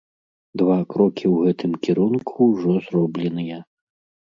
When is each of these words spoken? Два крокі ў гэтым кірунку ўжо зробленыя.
Два 0.61 0.77
крокі 0.93 1.23
ў 1.33 1.51
гэтым 1.51 1.77
кірунку 1.85 2.49
ўжо 2.55 2.81
зробленыя. 2.89 3.63